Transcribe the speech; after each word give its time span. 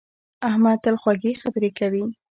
احمد 0.47 0.77
تل 0.83 0.95
خوږې 1.01 1.33
خبرې 1.41 1.69
کوي. 1.79 2.03